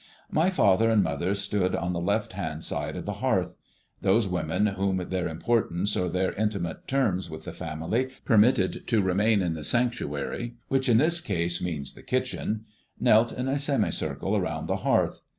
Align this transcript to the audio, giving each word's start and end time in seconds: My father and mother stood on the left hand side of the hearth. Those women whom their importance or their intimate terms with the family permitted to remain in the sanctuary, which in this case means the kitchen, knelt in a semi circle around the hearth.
My 0.31 0.49
father 0.49 0.89
and 0.89 1.03
mother 1.03 1.35
stood 1.35 1.75
on 1.75 1.93
the 1.93 2.01
left 2.01 2.33
hand 2.33 2.63
side 2.63 2.97
of 2.97 3.05
the 3.05 3.13
hearth. 3.21 3.55
Those 4.01 4.27
women 4.27 4.65
whom 4.65 4.97
their 4.97 5.27
importance 5.27 5.95
or 5.95 6.09
their 6.09 6.33
intimate 6.33 6.87
terms 6.87 7.29
with 7.29 7.43
the 7.43 7.53
family 7.53 8.09
permitted 8.25 8.87
to 8.87 9.03
remain 9.03 9.43
in 9.43 9.53
the 9.53 9.63
sanctuary, 9.63 10.55
which 10.69 10.89
in 10.89 10.97
this 10.97 11.21
case 11.21 11.61
means 11.61 11.93
the 11.93 12.01
kitchen, 12.01 12.65
knelt 12.99 13.31
in 13.31 13.47
a 13.47 13.59
semi 13.59 13.91
circle 13.91 14.35
around 14.35 14.65
the 14.65 14.77
hearth. 14.77 15.21